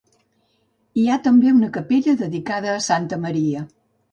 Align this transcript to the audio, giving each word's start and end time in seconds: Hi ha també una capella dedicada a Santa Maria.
Hi 1.01 1.03
ha 1.09 1.17
també 1.27 1.53
una 1.57 1.69
capella 1.77 2.15
dedicada 2.25 2.73
a 2.77 2.81
Santa 2.89 3.21
Maria. 3.29 3.67